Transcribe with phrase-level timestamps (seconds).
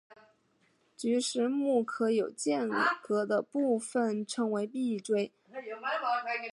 [0.97, 2.67] 菊石目壳有间
[3.03, 5.31] 隔的部份称为闭锥。